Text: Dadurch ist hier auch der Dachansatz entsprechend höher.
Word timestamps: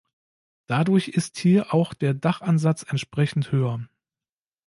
Dadurch 0.65 1.09
ist 1.09 1.37
hier 1.37 1.75
auch 1.75 1.93
der 1.93 2.15
Dachansatz 2.15 2.81
entsprechend 2.89 3.51
höher. 3.51 3.87